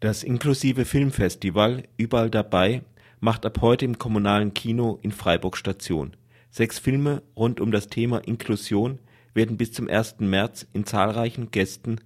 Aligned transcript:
Das 0.00 0.22
inklusive 0.22 0.84
Filmfestival 0.84 1.82
Überall 1.96 2.30
dabei 2.30 2.82
macht 3.18 3.44
ab 3.44 3.60
heute 3.60 3.84
im 3.84 3.98
Kommunalen 3.98 4.54
Kino 4.54 5.00
in 5.02 5.10
Freiburg 5.10 5.56
Station. 5.56 6.14
Sechs 6.50 6.78
Filme 6.78 7.22
rund 7.34 7.60
um 7.60 7.72
das 7.72 7.88
Thema 7.88 8.18
Inklusion 8.18 9.00
werden 9.34 9.56
bis 9.56 9.72
zum 9.72 9.88
1. 9.88 10.20
März 10.20 10.68
in 10.72 10.84
zahlreichen 10.84 11.50
Gästen 11.50 12.00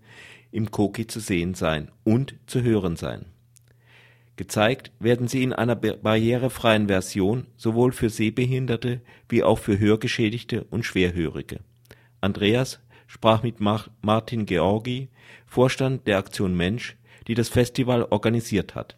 im 0.53 0.71
Koki 0.71 1.07
zu 1.07 1.21
sehen 1.21 1.53
sein 1.53 1.91
und 2.03 2.35
zu 2.47 2.63
hören 2.63 2.97
sein. 2.97 3.27
Gezeigt 4.37 4.91
werden 4.99 5.29
sie 5.29 5.43
in 5.43 5.53
einer 5.53 5.77
barrierefreien 5.77 6.89
Version 6.89 7.47
sowohl 7.59 7.93
für 7.93 8.09
Sehbehinderte 8.09 9.03
wie 9.29 9.43
auch 9.43 9.59
für 9.59 9.79
Hörgeschädigte 9.79 10.65
und 10.65 10.87
Schwerhörige. 10.87 11.61
Andreas 12.23 12.81
sprach 13.07 13.43
mit 13.43 13.61
Martin 13.61 14.47
Georgi, 14.47 15.11
Vorstand 15.45 16.07
der 16.07 16.17
Aktion 16.17 16.57
Mensch 16.57 16.97
die 17.27 17.35
das 17.35 17.49
Festival 17.49 18.07
organisiert 18.11 18.75
hat. 18.75 18.97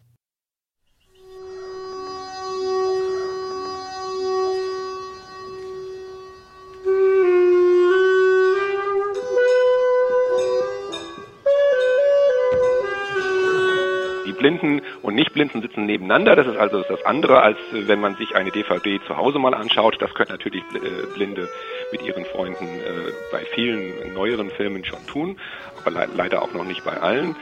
Die 14.25 14.31
Blinden 14.31 14.81
und 15.03 15.13
Nichtblinden 15.13 15.61
sitzen 15.61 15.85
nebeneinander. 15.85 16.35
Das 16.35 16.47
ist 16.47 16.57
also 16.57 16.83
das 16.89 17.05
andere, 17.05 17.41
als 17.41 17.57
wenn 17.71 17.99
man 17.99 18.15
sich 18.15 18.35
eine 18.35 18.51
DVD 18.51 18.99
zu 19.05 19.17
Hause 19.17 19.37
mal 19.37 19.53
anschaut. 19.53 19.97
Das 19.99 20.13
können 20.15 20.31
natürlich 20.31 20.63
äh, 20.73 21.13
Blinde 21.13 21.47
mit 21.91 22.01
ihren 22.01 22.25
Freunden 22.25 22.65
äh, 22.65 23.11
bei 23.31 23.45
vielen 23.53 24.13
neueren 24.13 24.49
Filmen 24.49 24.83
schon 24.83 25.05
tun, 25.05 25.39
aber 25.79 26.07
leider 26.07 26.41
auch 26.41 26.53
noch 26.53 26.65
nicht 26.65 26.83
bei 26.83 26.97
allen. 26.97 27.35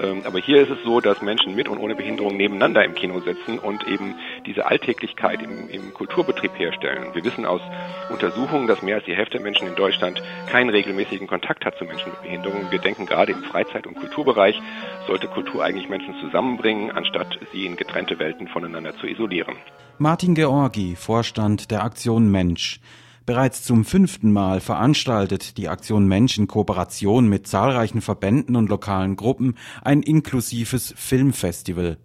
Ähm, 0.00 0.22
aber 0.24 0.38
hier 0.38 0.62
ist 0.62 0.70
es 0.70 0.82
so, 0.84 1.00
dass 1.00 1.20
Menschen 1.20 1.54
mit 1.54 1.68
und 1.68 1.78
ohne 1.78 1.94
Behinderung 1.94 2.36
nebeneinander 2.36 2.84
im 2.84 2.94
Kino 2.94 3.20
sitzen 3.20 3.58
und 3.58 3.86
eben 3.86 4.14
diese 4.46 4.66
Alltäglichkeit 4.66 5.42
im, 5.42 5.68
im 5.68 5.92
Kulturbetrieb 5.92 6.58
herstellen. 6.58 7.14
Wir 7.14 7.24
wissen 7.24 7.44
aus 7.44 7.60
Untersuchungen, 8.10 8.66
dass 8.66 8.82
mehr 8.82 8.96
als 8.96 9.04
die 9.04 9.14
Hälfte 9.14 9.38
der 9.38 9.42
Menschen 9.42 9.68
in 9.68 9.74
Deutschland 9.74 10.22
keinen 10.50 10.70
regelmäßigen 10.70 11.26
Kontakt 11.26 11.64
hat 11.64 11.76
zu 11.76 11.84
Menschen 11.84 12.10
mit 12.12 12.22
Behinderung. 12.22 12.70
Wir 12.70 12.78
denken 12.78 13.06
gerade 13.06 13.32
im 13.32 13.42
Freizeit- 13.42 13.86
und 13.86 13.94
Kulturbereich 13.96 14.60
sollte 15.06 15.28
Kultur 15.28 15.62
eigentlich 15.62 15.88
Menschen 15.88 16.14
zusammenbringen, 16.20 16.90
anstatt 16.90 17.38
sie 17.52 17.66
in 17.66 17.76
getrennte 17.76 18.18
Welten 18.18 18.48
voneinander 18.48 18.96
zu 18.96 19.06
isolieren. 19.06 19.56
Martin 19.98 20.34
Georgi, 20.34 20.96
Vorstand 20.96 21.70
der 21.70 21.84
Aktion 21.84 22.30
Mensch. 22.30 22.80
Bereits 23.26 23.62
zum 23.62 23.84
fünften 23.84 24.32
Mal 24.32 24.60
veranstaltet 24.60 25.56
die 25.56 25.68
Aktion 25.68 26.06
Mensch 26.06 26.38
in 26.38 26.46
Kooperation 26.46 27.28
mit 27.28 27.46
zahlreichen 27.46 28.00
Verbänden 28.00 28.56
und 28.56 28.68
lokalen 28.68 29.16
Gruppen 29.16 29.56
ein 29.82 30.02
inklusives 30.02 30.94
Filmfestival. 30.96 31.98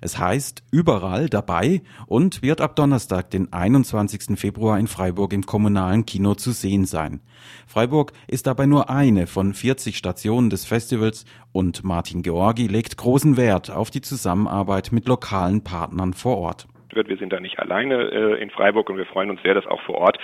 Es 0.00 0.18
heißt 0.18 0.64
überall 0.72 1.28
dabei 1.28 1.82
und 2.06 2.42
wird 2.42 2.60
ab 2.60 2.76
Donnerstag, 2.76 3.30
den 3.30 3.52
21. 3.52 4.38
Februar 4.38 4.78
in 4.78 4.86
Freiburg 4.86 5.32
im 5.32 5.42
kommunalen 5.42 6.06
Kino 6.06 6.34
zu 6.34 6.50
sehen 6.50 6.84
sein. 6.86 7.20
Freiburg 7.66 8.12
ist 8.26 8.46
dabei 8.46 8.66
nur 8.66 8.90
eine 8.90 9.26
von 9.26 9.54
40 9.54 9.96
Stationen 9.96 10.50
des 10.50 10.64
Festivals 10.64 11.24
und 11.52 11.84
Martin 11.84 12.22
Georgi 12.22 12.66
legt 12.66 12.96
großen 12.96 13.36
Wert 13.36 13.70
auf 13.70 13.90
die 13.90 14.00
Zusammenarbeit 14.00 14.92
mit 14.92 15.06
lokalen 15.08 15.62
Partnern 15.62 16.14
vor 16.14 16.38
Ort. 16.38 16.66
Wir 16.92 17.16
sind 17.18 17.32
da 17.32 17.38
nicht 17.38 17.58
alleine 17.60 18.10
äh, 18.10 18.42
in 18.42 18.50
Freiburg 18.50 18.90
und 18.90 18.96
wir 18.96 19.06
freuen 19.06 19.30
uns 19.30 19.40
sehr, 19.42 19.54
dass 19.54 19.66
auch 19.66 19.80
vor 19.82 19.94
Ort 19.96 20.18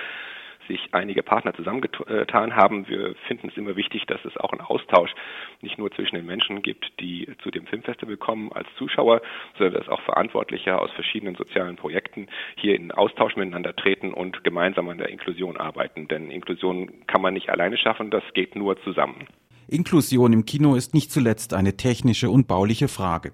sich 0.69 0.89
einige 0.93 1.23
Partner 1.23 1.55
zusammengetan 1.55 2.57
haben. 2.57 2.89
Wir 2.89 3.15
finden 3.27 3.49
es 3.49 3.57
immer 3.57 3.77
wichtig, 3.77 4.07
dass 4.07 4.25
es 4.25 4.37
auch 4.37 4.53
einen 4.53 4.61
Austausch 4.61 5.15
nicht 5.61 5.79
nur 5.79 5.91
zwischen 5.93 6.17
den 6.17 6.27
Menschen 6.27 6.63
gibt, 6.63 7.01
die 7.01 7.29
zu 7.43 7.51
dem 7.51 7.67
Filmfestival 7.67 8.17
kommen 8.17 8.53
als 8.53 8.69
Zuschauer, 8.77 9.23
sondern 9.59 9.75
dass 9.75 9.89
auch 9.89 10.01
Verantwortliche 10.03 10.79
aus 10.79 10.91
verschiedenen 10.93 11.35
sozialen 11.35 11.77
Projekten 11.77 12.29
hier 12.57 12.75
in 12.75 12.93
Austausch 12.93 13.37
miteinander 13.37 13.75
treten 13.75 14.13
und 14.13 14.45
gemeinsam 14.45 14.89
an 14.89 14.99
der 14.99 15.09
Inklusion 15.09 15.57
arbeiten. 15.57 16.09
Denn 16.09 16.31
Inklusion 16.31 17.07
kann 17.07 17.23
man 17.23 17.35
nicht 17.35 17.51
alleine 17.51 17.77
schaffen, 17.77 18.11
das 18.11 18.25
geht 18.35 18.57
nur 18.57 18.81
zusammen. 18.83 19.27
Inklusion 19.69 20.33
im 20.33 20.45
Kino 20.45 20.75
ist 20.75 20.95
nicht 20.95 21.11
zuletzt 21.11 21.55
eine 21.55 21.77
technische 21.77 22.31
und 22.31 22.47
bauliche 22.47 22.89
Frage. 22.89 23.33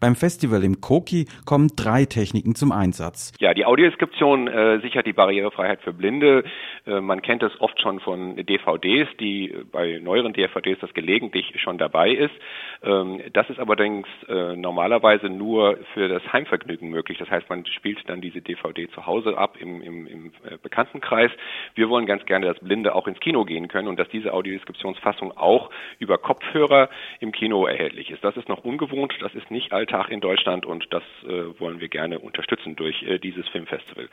Beim 0.00 0.14
Festival 0.14 0.62
im 0.64 0.80
Koki 0.80 1.26
kommen 1.46 1.70
drei 1.76 2.04
Techniken 2.04 2.54
zum 2.54 2.72
Einsatz. 2.72 3.32
Ja, 3.40 3.54
die 3.54 3.64
Audiodeskription 3.66 4.48
äh, 4.48 4.80
sichert 4.80 5.06
die 5.06 5.12
Barrierefreiheit 5.12 5.82
für 5.82 5.92
Blinde. 5.92 6.44
Äh, 6.86 7.00
man 7.00 7.22
kennt 7.22 7.42
es 7.42 7.52
oft 7.60 7.80
schon 7.80 8.00
von 8.00 8.36
DVDs, 8.36 9.08
die 9.18 9.54
bei 9.72 9.98
neueren 10.02 10.32
DVDs 10.32 10.78
das 10.80 10.92
gelegentlich 10.94 11.52
schon 11.60 11.78
dabei 11.78 12.10
ist. 12.10 12.34
Ähm, 12.82 13.20
das 13.32 13.48
ist 13.50 13.58
allerdings 13.58 14.06
äh, 14.28 14.56
normalerweise 14.56 15.28
nur 15.28 15.78
für 15.94 16.08
das 16.08 16.22
Heimvergnügen 16.32 16.90
möglich. 16.90 17.18
Das 17.18 17.30
heißt, 17.30 17.48
man 17.48 17.64
spielt 17.66 17.98
dann 18.08 18.20
diese 18.20 18.40
DVD 18.40 18.88
zu 18.90 19.06
Hause 19.06 19.36
ab 19.36 19.56
im, 19.58 19.80
im, 19.82 20.06
im 20.06 20.26
äh, 20.44 20.56
Bekanntenkreis. 20.62 21.30
Wir 21.74 21.88
wollen 21.88 22.06
ganz 22.06 22.24
gerne, 22.26 22.46
dass 22.46 22.58
Blinde 22.60 22.94
auch 22.94 23.08
ins 23.08 23.20
Kino 23.20 23.44
gehen 23.44 23.68
können 23.68 23.88
und 23.88 23.98
dass 23.98 24.08
diese 24.08 24.32
Audiodeskriptionsfassung 24.32 25.36
auch 25.36 25.70
über 25.98 26.18
Kopfhörer 26.18 26.88
im 27.20 27.32
Kino 27.32 27.66
erhältlich 27.66 28.10
ist. 28.10 28.22
Das 28.24 28.36
ist 28.36 28.48
noch 28.48 28.64
ungewohnt, 28.64 29.14
das 29.20 29.34
ist 29.34 29.50
nicht 29.50 29.72
Alltag 29.72 30.08
in 30.10 30.20
Deutschland 30.20 30.66
und 30.66 30.86
das 30.90 31.02
äh, 31.24 31.58
wollen 31.60 31.80
wir 31.80 31.88
gerne 31.88 32.18
unterstützen 32.18 32.76
durch 32.76 33.02
äh, 33.02 33.18
dieses 33.18 33.48
Filmfestival. 33.48 34.08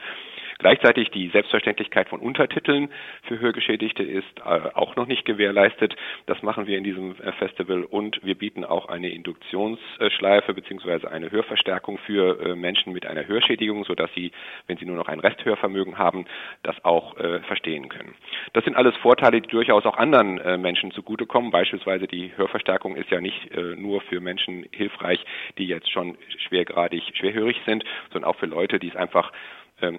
Gleichzeitig 0.62 1.10
die 1.10 1.30
Selbstverständlichkeit 1.30 2.08
von 2.08 2.20
Untertiteln 2.20 2.90
für 3.24 3.40
Hörgeschädigte 3.40 4.04
ist 4.04 4.28
äh, 4.46 4.70
auch 4.76 4.96
noch 4.96 5.08
nicht 5.08 5.26
gewährleistet. 5.26 5.96
Das 6.28 6.44
machen 6.44 6.68
wir 6.68 6.78
in 6.78 6.84
diesem 6.84 7.16
äh, 7.20 7.32
Festival 7.32 7.84
und 7.84 8.24
wir 8.24 8.36
bieten 8.36 8.64
auch 8.64 8.88
eine 8.88 9.10
Induktionsschleife 9.10 10.54
bzw. 10.54 11.08
eine 11.08 11.32
Hörverstärkung 11.32 11.98
für 12.06 12.40
äh, 12.40 12.56
Menschen 12.56 12.94
mit 12.94 13.08
einer 13.08 13.28
Hörschädigung, 13.28 13.86
sodass 13.86 14.14
sie, 14.14 14.32
wenn 14.68 14.78
sie 14.78 14.86
nur 14.86 14.98
noch 14.98 15.08
ein 15.08 15.20
Resthörvermögen 15.20 15.98
haben, 15.98 16.26
das 16.62 16.76
auch 16.86 17.16
verstehen 17.48 17.90
können. 17.90 18.14
Das 18.54 18.64
sind 18.64 18.76
alles 18.76 18.96
Vorteile, 18.98 19.42
die 19.42 19.48
durchaus 19.48 19.86
auch 19.86 19.98
anderen 19.98 20.62
Menschen 20.62 20.92
zugutekommen. 20.92 21.52
Beispielsweise 21.52 22.08
die 22.08 22.32
Hörverstärkung 22.36 22.96
ist 22.96 23.10
ja 23.10 23.22
nicht 23.22 23.50
nur 23.78 24.02
für 24.02 24.20
Menschen 24.20 24.66
hilfreich, 24.72 25.24
die 25.58 25.66
jetzt 25.66 25.90
schon 25.92 26.18
schwergradig 26.48 27.04
schwerhörig 27.16 27.58
sind, 27.66 27.84
sondern 28.12 28.30
auch 28.30 28.38
für 28.38 28.46
Leute, 28.46 28.80
die 28.80 28.90
es 28.90 28.96
einfach 28.96 29.32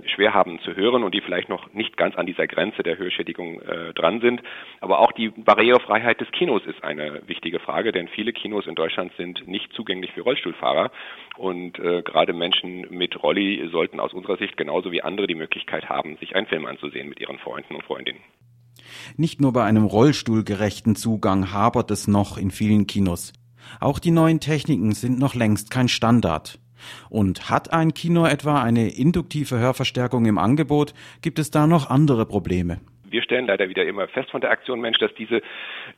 schwer 0.07 0.35
haben 0.35 0.59
zu 0.61 0.75
hören 0.75 1.03
und 1.03 1.15
die 1.15 1.21
vielleicht 1.21 1.49
noch 1.49 1.73
nicht 1.73 1.97
ganz 1.97 2.17
an 2.17 2.27
dieser 2.27 2.47
Grenze 2.47 2.83
der 2.83 2.99
Hörschädigung 2.99 3.61
äh, 3.61 3.93
dran 3.95 4.21
sind. 4.21 4.43
Aber 4.81 5.01
auch 5.01 5.13
die 5.13 5.31
Barrierefreiheit 5.31 6.21
des 6.21 6.31
Kinos 6.33 6.63
ist 6.67 6.83
eine 6.83 7.23
wichtige 7.27 7.59
Frage, 7.59 7.93
denn 7.93 8.09
viele 8.09 8.33
Kinos 8.33 8.67
in 8.67 8.75
Deutschland 8.75 9.13
sind 9.17 9.47
nicht 9.47 9.73
zugänglich 9.73 10.13
für 10.13 10.23
Rollstuhlfahrer 10.23 10.91
und 11.37 11.79
äh, 11.79 12.03
gerade 12.03 12.33
Menschen 12.33 12.87
mit 12.91 13.23
Rolli 13.23 13.69
sollten 13.71 14.01
aus 14.01 14.13
unserer 14.13 14.37
Sicht 14.37 14.57
genauso 14.57 14.93
wie 14.93 15.03
andere 15.03 15.27
die 15.27 15.35
Möglichkeit 15.35 15.89
haben, 15.89 16.17
sich 16.19 16.35
einen 16.37 16.47
Film 16.47 16.67
anzusehen 16.67 17.09
mit 17.09 17.21
ihren 17.21 17.39
Freunden 17.39 17.75
und 17.75 17.85
Freundinnen. 17.85 18.21
Nicht 19.17 19.41
nur 19.41 19.53
bei 19.53 19.65
einem 19.65 19.85
rollstuhlgerechten 19.85 20.97
Zugang 20.97 21.53
hapert 21.53 21.91
es 21.91 22.09
noch 22.09 22.39
in 22.39 22.51
vielen 22.51 22.87
Kinos. 22.87 23.33
Auch 23.81 23.99
die 23.99 24.11
neuen 24.11 24.41
Techniken 24.41 24.93
sind 24.93 25.19
noch 25.19 25.35
längst 25.35 25.71
kein 25.71 25.89
Standard. 25.89 26.59
Und 27.09 27.51
hat 27.51 27.73
ein 27.73 27.95
Kino 27.95 28.27
etwa 28.27 28.63
eine 28.63 28.89
induktive 28.89 29.59
Hörverstärkung 29.59 30.27
im 30.27 30.39
Angebot, 30.39 30.95
gibt 31.21 31.39
es 31.39 31.51
da 31.51 31.67
noch 31.67 31.91
andere 31.91 32.27
Probleme 32.27 32.81
wir 33.13 33.23
stellen 33.23 33.47
leider 33.47 33.69
wieder 33.69 33.85
immer 33.85 34.09
fest 34.09 34.31
von 34.31 34.41
der 34.41 34.51
Aktion 34.51 34.81
Mensch, 34.81 34.99
dass 34.99 35.15
diese 35.15 35.43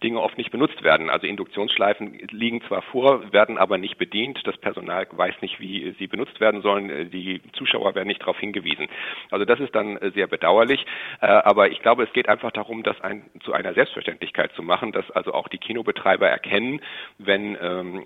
Dinge 0.02 0.20
oft 0.20 0.36
nicht 0.36 0.50
benutzt 0.50 0.82
werden. 0.82 1.10
Also 1.10 1.26
Induktionsschleifen 1.26 2.18
liegen 2.30 2.62
zwar 2.62 2.82
vor, 2.82 3.32
werden 3.32 3.58
aber 3.58 3.78
nicht 3.78 3.98
bedient. 3.98 4.40
Das 4.44 4.56
Personal 4.58 5.06
weiß 5.10 5.34
nicht, 5.40 5.60
wie 5.60 5.94
sie 5.98 6.06
benutzt 6.06 6.40
werden 6.40 6.62
sollen. 6.62 7.10
Die 7.10 7.40
Zuschauer 7.52 7.94
werden 7.94 8.08
nicht 8.08 8.20
darauf 8.20 8.38
hingewiesen. 8.38 8.88
Also 9.30 9.44
das 9.44 9.60
ist 9.60 9.74
dann 9.74 9.98
sehr 10.14 10.26
bedauerlich. 10.26 10.84
Äh, 11.20 11.26
aber 11.26 11.70
ich 11.70 11.80
glaube, 11.80 12.04
es 12.04 12.12
geht 12.12 12.28
einfach 12.28 12.52
darum, 12.52 12.82
das 12.82 13.00
ein, 13.00 13.22
zu 13.44 13.52
einer 13.52 13.74
Selbstverständlichkeit 13.74 14.52
zu 14.54 14.62
machen, 14.62 14.92
dass 14.92 15.10
also 15.10 15.32
auch 15.32 15.48
die 15.48 15.58
Kinobetreiber 15.58 16.28
erkennen, 16.28 16.80
wenn 17.18 17.56
ähm, 17.60 18.04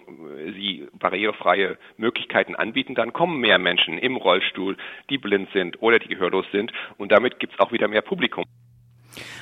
sie 0.54 0.86
barrierefreie 0.92 1.78
Möglichkeiten 1.96 2.54
anbieten, 2.54 2.94
dann 2.94 3.12
kommen 3.12 3.40
mehr 3.40 3.58
Menschen 3.58 3.98
im 3.98 4.16
Rollstuhl, 4.16 4.76
die 5.10 5.18
blind 5.18 5.50
sind 5.52 5.80
oder 5.82 5.98
die 5.98 6.08
gehörlos 6.08 6.46
sind. 6.52 6.72
Und 6.96 7.12
damit 7.12 7.40
gibt 7.40 7.54
es 7.54 7.60
auch 7.60 7.72
wieder 7.72 7.88
mehr 7.88 8.02
Publikum. 8.02 8.44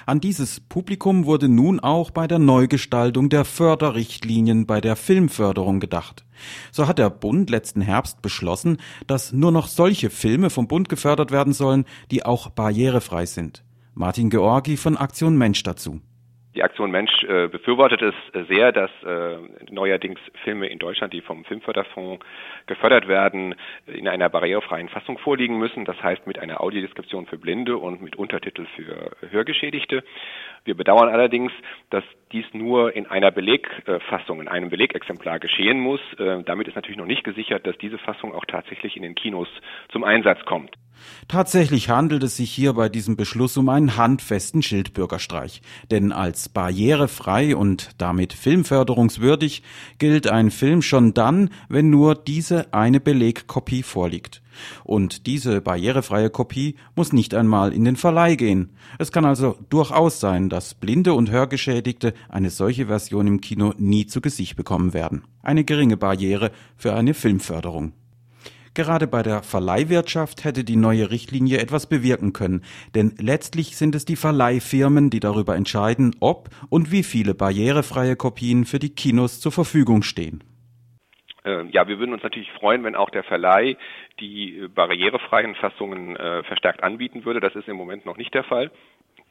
An 0.07 0.21
dieses 0.21 0.61
Publikum 0.61 1.25
wurde 1.25 1.49
nun 1.49 1.81
auch 1.81 2.11
bei 2.11 2.27
der 2.27 2.39
Neugestaltung 2.39 3.29
der 3.29 3.45
Förderrichtlinien 3.45 4.67
bei 4.67 4.81
der 4.81 4.97
Filmförderung 4.97 5.81
gedacht. 5.81 6.25
So 6.73 6.87
hat 6.87 6.99
der 6.99 7.11
Bund 7.11 7.51
letzten 7.51 7.81
Herbst 7.81 8.23
beschlossen, 8.23 8.79
dass 9.07 9.33
nur 9.33 9.53
noch 9.53 9.69
solche 9.69 10.11
Filme 10.11 10.51
vom 10.51 10.69
Bund 10.69 10.89
gefördert 10.89 11.31
werden 11.31 11.53
sollen, 11.53 11.85
die 12.11 12.25
auch 12.25 12.51
barrierefrei 12.51 13.27
sind. 13.27 13.65
Martin 13.95 14.31
Georgi 14.31 14.77
von 14.77 14.97
Aktion 14.97 15.39
Mensch 15.39 15.63
dazu. 15.63 16.01
Die 16.57 16.63
Aktion 16.63 16.91
Mensch 16.91 17.23
äh, 17.25 17.49
befürwortet 17.49 18.01
es 18.01 18.15
sehr, 18.49 18.73
dass 18.73 18.91
äh, 19.03 19.37
neuerdings 19.71 20.19
Filme 20.43 20.69
in 20.69 20.79
Deutschland, 20.79 21.13
die 21.13 21.21
vom 21.21 21.45
Filmförderfonds 21.45 22.25
gefördert 22.67 23.09
werden, 23.09 23.55
in 23.87 24.09
einer 24.09 24.31
barrierefreien 24.31 24.89
Fassung 24.89 25.19
vorliegen 25.19 25.59
müssen. 25.59 25.85
Das 25.85 26.03
heißt 26.03 26.27
mit 26.27 26.39
einer 26.39 26.63
Audiodeskription 26.63 27.27
für 27.27 27.37
Blinde 27.37 27.77
und 27.77 28.01
mit 28.01 28.17
Untertitel 28.17 28.65
für 28.75 29.11
Hörgeschädigte. 29.31 30.03
Wir 30.65 30.75
bedauern 30.75 31.11
allerdings, 31.11 31.53
dass 31.91 32.05
dies 32.33 32.47
nur 32.55 32.97
in 32.97 33.07
einer 33.07 33.31
Belegfassung, 33.31 34.41
in 34.41 34.49
einem 34.49 34.71
Belegexemplar 34.71 35.39
geschehen 35.39 35.79
muss. 35.79 36.01
Äh, 36.19 36.43
damit 36.45 36.69
ist 36.69 36.75
natürlich 36.75 36.97
noch 36.97 37.05
nicht 37.05 37.23
gesichert, 37.23 37.67
dass 37.67 37.77
diese 37.77 37.99
Fassung 37.99 38.35
auch 38.35 38.47
tatsächlich 38.47 38.97
in 38.97 39.03
den 39.03 39.15
Kinos 39.15 39.49
zum 39.91 40.05
Einsatz 40.05 40.43
kommt. 40.47 40.75
Tatsächlich 41.29 41.89
handelt 41.89 42.23
es 42.23 42.37
sich 42.37 42.51
hier 42.51 42.75
bei 42.75 42.89
diesem 42.89 43.17
Beschluss 43.17 43.57
um 43.57 43.69
einen 43.69 43.97
handfesten 43.97 44.63
Schildbürgerstreich. 44.63 45.63
Denn 45.91 46.13
als 46.13 46.49
barrierefrei 46.49 47.57
und 47.57 47.91
damit 47.99 48.33
filmförderungswürdig 48.33 49.63
gilt 49.99 50.29
ein 50.29 50.51
Film 50.51 50.83
schon 50.83 51.15
dann, 51.15 51.51
wenn 51.69 51.91
nur 51.91 52.15
diese 52.15 52.73
eine 52.73 53.01
Belegkopie 53.01 53.83
vorliegt. 53.83 54.43
Und 54.85 55.27
diese 55.27 55.61
barrierefreie 55.61 56.31
Kopie 56.31 56.77
muss 56.95 57.13
nicht 57.13 57.35
einmal 57.35 57.73
in 57.73 57.85
den 57.85 57.97
Verleih 57.97 58.37
gehen. 58.37 58.71
Es 58.99 59.13
kann 59.13 59.25
also 59.25 59.59
durchaus 59.69 60.21
sein, 60.21 60.49
dass 60.49 60.75
Blinde 60.75 61.15
und 61.15 61.31
Hörgeschädigte 61.31 62.15
eine 62.29 62.51
solche 62.51 62.87
Version 62.87 63.27
im 63.27 63.41
Kino 63.41 63.75
nie 63.77 64.07
zu 64.07 64.21
Gesicht 64.21 64.57
bekommen 64.57 64.95
werden. 64.95 65.25
Eine 65.43 65.65
geringe 65.65 65.97
Barriere 65.97 66.51
für 66.77 66.95
eine 66.95 67.15
Filmförderung. 67.15 67.93
Gerade 68.77 69.07
bei 69.07 69.23
der 69.23 69.43
Verleihwirtschaft 69.43 70.45
hätte 70.45 70.63
die 70.63 70.77
neue 70.77 71.11
Richtlinie 71.11 71.61
etwas 71.61 71.89
bewirken 71.89 72.35
können, 72.35 72.63
denn 72.95 73.15
letztlich 73.19 73.75
sind 73.75 73.95
es 73.95 74.05
die 74.05 74.17
Verleihfirmen, 74.17 75.09
die 75.09 75.19
darüber 75.19 75.57
entscheiden, 75.57 76.15
ob 76.21 76.51
und 76.69 76.93
wie 76.93 77.03
viele 77.03 77.35
barrierefreie 77.35 78.17
Kopien 78.17 78.67
für 78.67 78.79
die 78.79 78.95
Kinos 78.95 79.41
zur 79.41 79.51
Verfügung 79.51 80.03
stehen. 80.03 80.45
Ähm, 81.47 81.71
ja, 81.73 81.89
wir 81.89 81.99
würden 81.99 82.13
uns 82.13 82.23
natürlich 82.23 82.53
freuen, 82.53 82.85
wenn 82.85 82.97
auch 82.97 83.09
der 83.09 83.23
Verleih 83.23 83.79
die 84.21 84.69
barrierefreien 84.75 85.55
Fassungen 85.55 86.15
äh, 86.17 86.43
verstärkt 86.43 86.83
anbieten 86.83 87.25
würde. 87.25 87.41
Das 87.41 87.55
ist 87.55 87.69
im 87.69 87.77
Moment 87.77 88.05
noch 88.05 88.19
nicht 88.19 88.35
der 88.35 88.45
Fall 88.45 88.71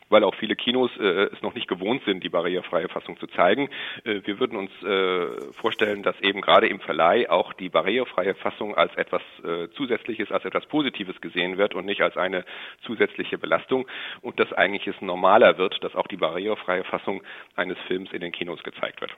weil 0.09 0.23
auch 0.23 0.35
viele 0.35 0.55
Kinos 0.55 0.91
äh, 0.97 1.29
es 1.33 1.41
noch 1.41 1.55
nicht 1.55 1.67
gewohnt 1.67 2.03
sind, 2.05 2.23
die 2.23 2.29
barrierefreie 2.29 2.89
Fassung 2.89 3.17
zu 3.19 3.27
zeigen. 3.27 3.69
Äh, 4.03 4.21
wir 4.23 4.39
würden 4.39 4.57
uns 4.57 4.71
äh, 4.83 5.53
vorstellen, 5.53 6.03
dass 6.03 6.19
eben 6.21 6.41
gerade 6.41 6.67
im 6.67 6.79
Verleih 6.79 7.29
auch 7.29 7.53
die 7.53 7.69
barrierefreie 7.69 8.35
Fassung 8.35 8.75
als 8.75 8.95
etwas 8.95 9.21
äh, 9.43 9.69
Zusätzliches, 9.75 10.31
als 10.31 10.45
etwas 10.45 10.65
Positives 10.65 11.19
gesehen 11.21 11.57
wird 11.57 11.75
und 11.75 11.85
nicht 11.85 12.01
als 12.01 12.17
eine 12.17 12.45
zusätzliche 12.85 13.37
Belastung 13.37 13.87
und 14.21 14.39
dass 14.39 14.51
eigentlich 14.53 14.87
es 14.87 15.01
normaler 15.01 15.57
wird, 15.57 15.83
dass 15.83 15.95
auch 15.95 16.07
die 16.07 16.17
barrierefreie 16.17 16.83
Fassung 16.83 17.21
eines 17.55 17.77
Films 17.87 18.11
in 18.13 18.21
den 18.21 18.31
Kinos 18.31 18.63
gezeigt 18.63 19.01
wird. 19.01 19.15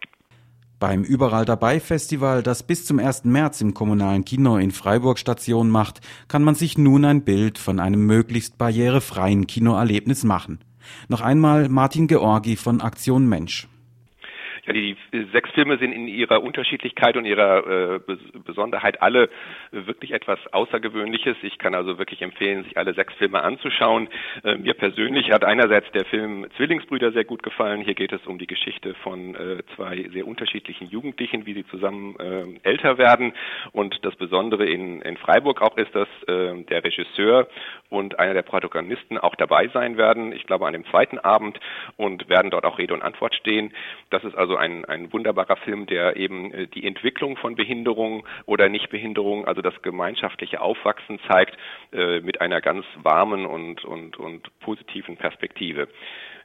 Beim 0.79 1.03
Überall 1.03 1.45
dabei 1.45 1.79
Festival, 1.79 2.43
das 2.43 2.61
bis 2.61 2.85
zum 2.85 2.99
1. 2.99 3.23
März 3.25 3.61
im 3.61 3.73
kommunalen 3.73 4.25
Kino 4.25 4.57
in 4.57 4.69
Freiburg 4.69 5.17
Station 5.17 5.71
macht, 5.71 6.01
kann 6.27 6.43
man 6.43 6.53
sich 6.53 6.77
nun 6.77 7.03
ein 7.03 7.23
Bild 7.23 7.57
von 7.57 7.79
einem 7.79 8.05
möglichst 8.05 8.59
barrierefreien 8.59 9.47
Kinoerlebnis 9.47 10.23
machen. 10.23 10.59
Noch 11.07 11.21
einmal 11.21 11.69
Martin 11.69 12.07
Georgi 12.07 12.55
von 12.55 12.81
Aktion 12.81 13.27
Mensch. 13.27 13.67
Ja, 14.67 14.73
die 14.73 14.97
sechs 15.31 15.49
Filme 15.51 15.77
sind 15.77 15.93
in 15.93 16.07
ihrer 16.09 16.43
Unterschiedlichkeit 16.43 17.15
und 17.15 17.23
ihrer 17.23 17.95
äh, 17.95 17.99
Besonderheit 18.45 19.01
alle 19.01 19.29
wirklich 19.71 20.11
etwas 20.11 20.39
Außergewöhnliches. 20.51 21.37
Ich 21.41 21.57
kann 21.57 21.73
also 21.73 21.97
wirklich 21.97 22.21
empfehlen, 22.21 22.65
sich 22.65 22.77
alle 22.77 22.93
sechs 22.93 23.13
Filme 23.13 23.41
anzuschauen. 23.41 24.09
Äh, 24.43 24.57
mir 24.57 24.73
persönlich 24.73 25.31
hat 25.31 25.45
einerseits 25.45 25.89
der 25.91 26.03
Film 26.03 26.47
Zwillingsbrüder 26.57 27.13
sehr 27.13 27.23
gut 27.23 27.43
gefallen. 27.43 27.79
Hier 27.79 27.93
geht 27.93 28.11
es 28.11 28.27
um 28.27 28.39
die 28.39 28.47
Geschichte 28.47 28.93
von 28.95 29.35
äh, 29.35 29.63
zwei 29.75 30.09
sehr 30.11 30.27
unterschiedlichen 30.27 30.89
Jugendlichen, 30.89 31.45
wie 31.45 31.53
sie 31.53 31.65
zusammen 31.67 32.15
äh, 32.19 32.67
älter 32.67 32.97
werden. 32.97 33.33
Und 33.71 34.03
das 34.03 34.17
Besondere 34.17 34.65
in, 34.65 35.01
in 35.01 35.15
Freiburg 35.15 35.61
auch 35.61 35.77
ist, 35.77 35.95
dass 35.95 36.09
äh, 36.27 36.61
der 36.63 36.83
Regisseur 36.83 37.47
und 37.89 38.19
einer 38.19 38.33
der 38.33 38.41
Protagonisten 38.41 39.17
auch 39.17 39.35
dabei 39.35 39.69
sein 39.69 39.95
werden. 39.97 40.33
Ich 40.33 40.45
glaube 40.45 40.67
an 40.67 40.73
dem 40.73 40.85
zweiten 40.87 41.19
Abend 41.19 41.57
und 41.95 42.27
werden 42.27 42.51
dort 42.51 42.65
auch 42.65 42.77
Rede 42.79 42.93
und 42.93 43.01
Antwort 43.01 43.33
stehen. 43.33 43.73
Das 44.09 44.25
ist 44.25 44.35
also 44.35 44.56
ein, 44.57 44.85
ein 44.85 45.11
wunderbarer 45.13 45.57
Film, 45.57 45.85
der 45.85 46.15
eben 46.17 46.53
äh, 46.53 46.67
die 46.67 46.85
Entwicklung 46.85 47.37
von 47.37 47.55
Behinderung 47.55 48.25
oder 48.45 48.69
Nichtbehinderung, 48.69 49.45
also 49.45 49.61
das 49.61 49.81
gemeinschaftliche 49.81 50.61
Aufwachsen 50.61 51.19
zeigt, 51.27 51.57
äh, 51.93 52.19
mit 52.21 52.41
einer 52.41 52.61
ganz 52.61 52.85
warmen 53.01 53.45
und, 53.45 53.85
und, 53.85 54.17
und 54.17 54.59
positiven 54.59 55.17
Perspektive. 55.17 55.87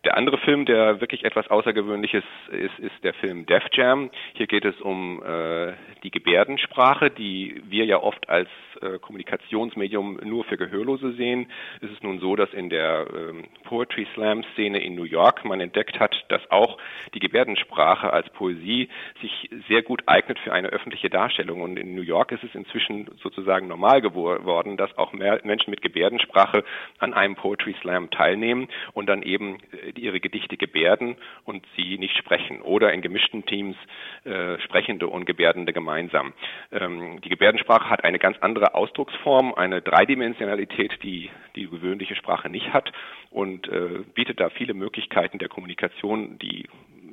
Der 0.05 0.17
andere 0.17 0.37
Film, 0.39 0.65
der 0.65 1.01
wirklich 1.01 1.25
etwas 1.25 1.49
Außergewöhnliches 1.49 2.25
ist, 2.51 2.79
ist 2.81 3.05
der 3.05 3.15
Film 3.15 3.47
Def 3.47 3.63
Jam. 3.71 4.11
Hier 4.35 4.49
geht 4.49 4.65
es 4.65 4.81
um 4.81 5.23
äh, 5.23 5.75
die 6.03 6.11
Gebärdensprache, 6.11 7.09
die 7.11 7.63
wir 7.69 7.85
ja 7.85 7.99
oft 8.03 8.29
als 8.29 8.49
äh, 8.81 8.99
Kommunikationsmedium 8.99 10.19
nur 10.25 10.43
für 10.43 10.57
Gehörlose 10.57 11.13
sehen. 11.13 11.47
Es 11.81 11.91
ist 11.93 12.03
nun 12.03 12.19
so, 12.19 12.35
dass 12.35 12.53
in 12.53 12.69
der 12.69 13.07
ähm, 13.15 13.45
Poetry 13.63 14.09
Slam 14.13 14.43
Szene 14.55 14.83
in 14.83 14.97
New 14.97 15.05
York 15.05 15.45
man 15.45 15.61
entdeckt 15.61 16.01
hat, 16.01 16.17
dass 16.29 16.51
auch 16.51 16.79
die 17.15 17.21
Gebärdensprache 17.21 18.13
als 18.13 18.29
Poesie 18.31 18.89
sich 19.21 19.51
sehr 19.69 19.83
gut 19.83 20.03
eignet 20.07 20.41
für 20.41 20.53
eine 20.53 20.69
öffentliche 20.69 21.11
Darstellung. 21.11 21.61
Und 21.61 21.79
in 21.79 21.95
New 21.95 22.03
York 22.03 22.33
ist 22.33 22.43
es 22.43 22.57
inzwischen 22.57 23.09
sozusagen 23.23 23.69
normal 23.69 24.01
geworden, 24.01 24.77
dass 24.77 24.99
auch 24.99 25.13
mehr 25.13 25.41
Menschen 25.45 25.71
mit 25.71 25.81
Gebärdensprache 25.81 26.65
an 26.99 27.15
einem 27.15 27.37
Poetry 27.37 27.77
Slam 27.81 28.11
teilnehmen 28.11 28.67
und 28.95 29.07
dann 29.07 29.23
eben 29.23 29.59
äh, 29.97 30.01
ihre 30.01 30.21
Gedichte 30.21 30.57
gebärden 30.57 31.17
und 31.45 31.65
sie 31.77 31.99
nicht 31.99 32.17
sprechen 32.17 32.63
oder 32.63 32.93
in 32.93 33.03
gemischten 33.03 33.45
Teams 33.47 33.77
äh, 34.25 34.59
Sprechende 34.61 35.09
und 35.09 35.25
Gebärdende 35.27 35.73
gemeinsam. 35.73 36.33
Ähm, 36.71 37.21
die 37.23 37.29
Gebärdensprache 37.29 37.89
hat 37.89 38.05
eine 38.05 38.19
ganz 38.19 38.37
andere 38.41 38.75
Ausdrucksform, 38.75 39.55
eine 39.55 39.83
Dreidimensionalität, 39.83 41.03
die 41.03 41.31
die 41.57 41.69
gewöhnliche 41.69 42.17
Sprache 42.17 42.49
nicht 42.49 42.73
hat 42.73 42.93
und 43.31 43.69
äh, 43.69 44.05
bietet 44.15 44.41
da 44.41 44.51
viele 44.51 44.75
Möglichkeiten 44.75 45.39
der 45.39 45.49
Kommunikation, 45.49 46.39
die 46.39 46.67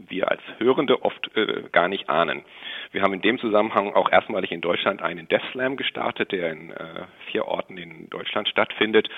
wir 0.09 0.29
als 0.29 0.41
Hörende 0.57 1.03
oft 1.03 1.35
äh, 1.35 1.63
gar 1.71 1.88
nicht 1.88 2.09
ahnen. 2.09 2.44
Wir 2.91 3.01
haben 3.01 3.13
in 3.13 3.21
dem 3.21 3.39
Zusammenhang 3.39 3.94
auch 3.94 4.11
erstmalig 4.11 4.51
in 4.51 4.61
Deutschland 4.61 5.01
einen 5.01 5.27
Death 5.27 5.44
Slam 5.51 5.77
gestartet, 5.77 6.31
der 6.31 6.51
in 6.51 6.71
äh, 6.71 7.06
vier 7.31 7.45
Orten 7.45 7.77
in 7.77 8.09
Deutschland 8.09 8.50
stattfindet, 8.50 9.09